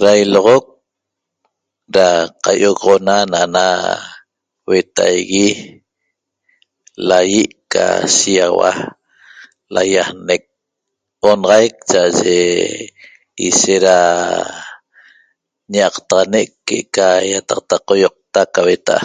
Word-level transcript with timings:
Da 0.00 0.10
iloxoq 0.22 0.64
da 1.94 2.06
caioxona 2.44 3.16
na 3.30 3.38
ena 3.48 3.66
huetaague 4.64 5.46
lahie 7.08 7.44
ca 7.72 7.86
shexaua 8.16 8.70
laiaxnec 9.74 10.42
onaxaiq 11.30 11.72
chaaye 11.90 12.36
ishet 13.46 13.82
da 13.86 13.98
nyactaxane 15.72 16.40
que 16.66 16.76
eca 16.84 17.08
yataqta 17.32 17.76
caioqta 17.86 18.40
qaueta 18.54 18.96